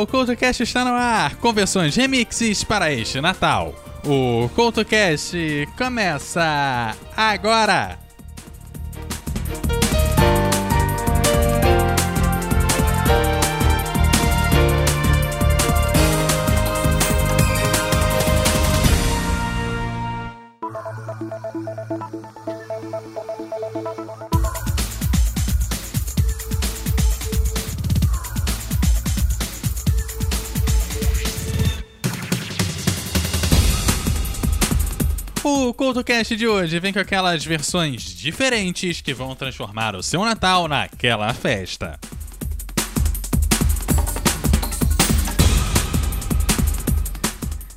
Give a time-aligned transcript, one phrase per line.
[0.00, 3.74] o CoutoCast está no ar, com versões remixes para este Natal.
[4.04, 8.07] O CoutoCast começa agora!
[35.68, 40.66] O CoutoCast de hoje vem com aquelas versões diferentes que vão transformar o seu Natal
[40.66, 42.00] naquela festa.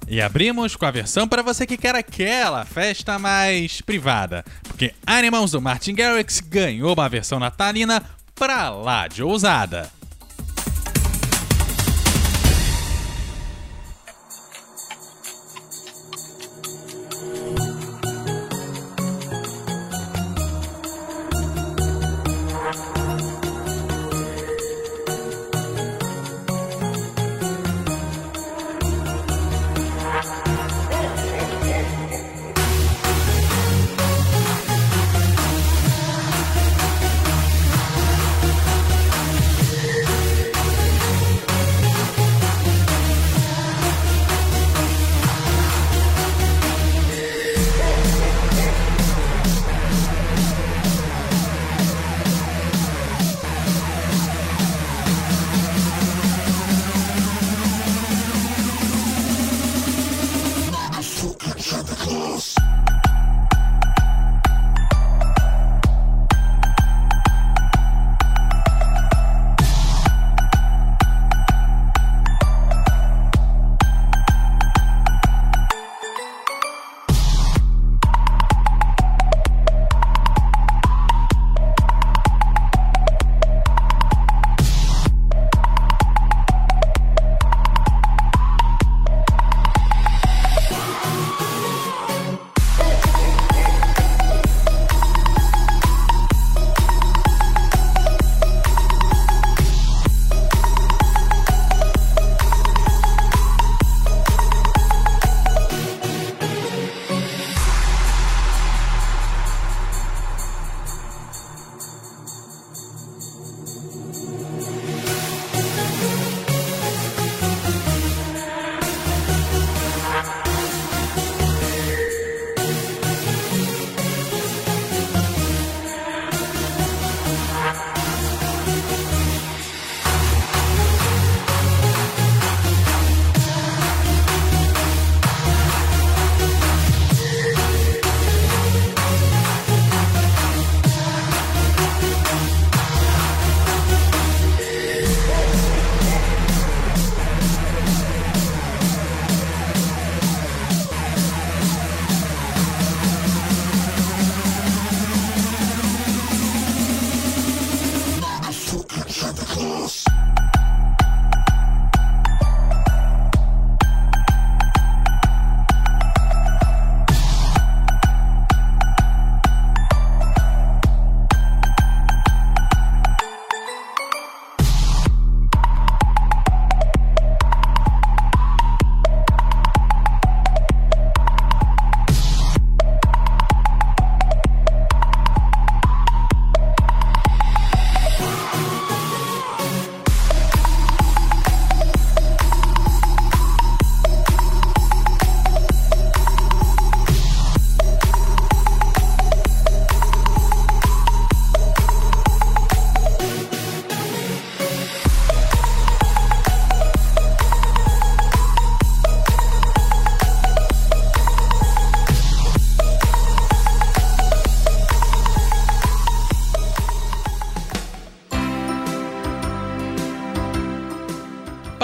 [0.07, 5.51] E abrimos com a versão para você que quer aquela festa mais privada, porque Animals
[5.51, 8.01] do Martin Garrix ganhou uma versão natalina
[8.33, 9.91] pra lá de ousada.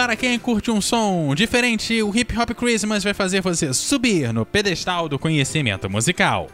[0.07, 4.45] Para quem curte um som diferente, o Hip Hop Christmas vai fazer você subir no
[4.45, 6.47] pedestal do conhecimento musical.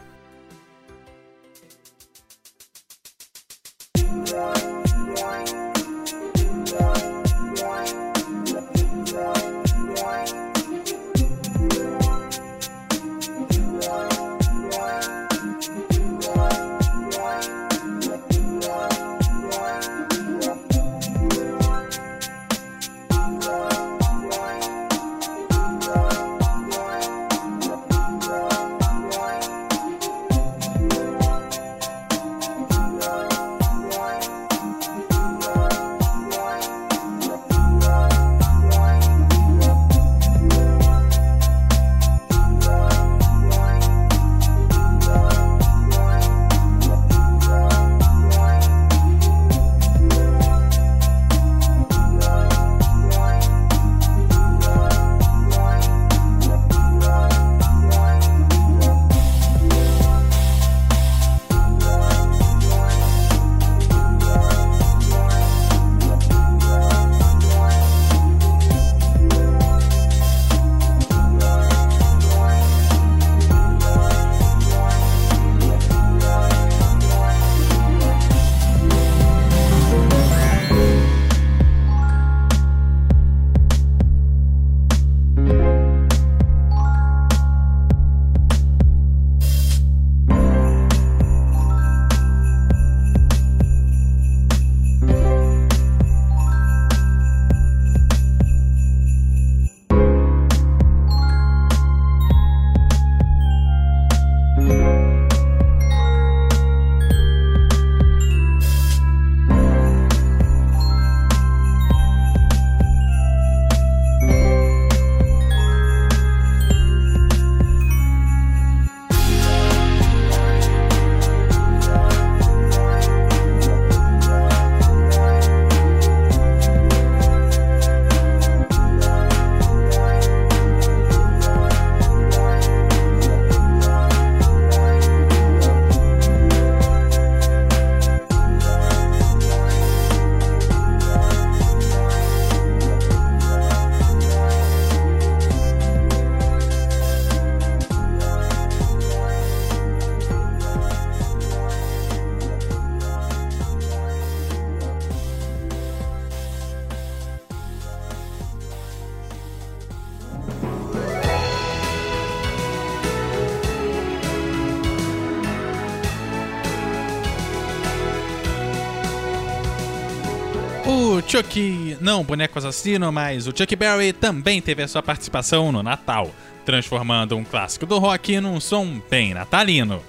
[171.34, 176.30] Chuck, não boneco assassino, mas o Chuck Berry também teve a sua participação no Natal,
[176.64, 180.00] transformando um clássico do rock num som bem natalino.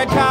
[0.00, 0.29] right time.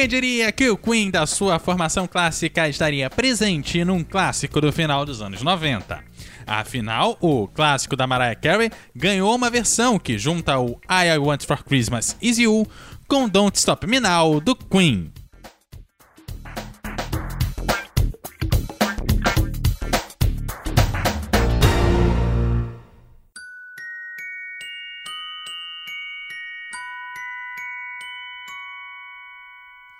[0.00, 5.04] Quem diria que o Queen da sua formação clássica estaria presente num clássico do final
[5.04, 6.02] dos anos 90?
[6.46, 11.44] Afinal, o clássico da Mariah Carey ganhou uma versão que junta o I, I Want
[11.44, 12.66] For Christmas Is You
[13.06, 15.12] com Don't Stop Me Now do Queen.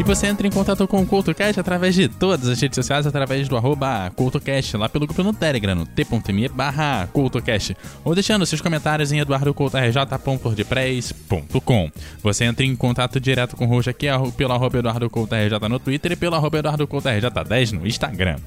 [0.00, 3.50] E você entra em contato com o CultoCast através de todas as redes sociais, através
[3.50, 8.62] do arroba CultoCast, lá pelo grupo no Telegram, no t.me barra CultoCast, ou deixando seus
[8.62, 11.90] comentários em eduardocoutorj.wordpress.com.
[12.22, 14.06] Você entra em contato direto com o host aqui
[14.38, 18.38] pelo arroba EduardoCoutorj no Twitter e pelo arroba EduardoCoutorj10 no Instagram.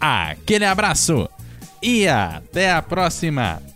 [0.00, 1.28] Aquele abraço
[1.82, 3.75] e até a próxima!